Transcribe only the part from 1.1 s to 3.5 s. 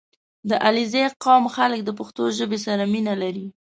قوم خلک د پښتو ژبې سره مینه لري.